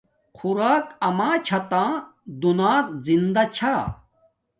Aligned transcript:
خوراک 0.37 0.85
اما 1.07 1.29
چھا 1.45 1.59
تہ 1.69 1.83
دونات 2.41 2.85
زندہ 3.05 3.43
چھا 3.55 3.73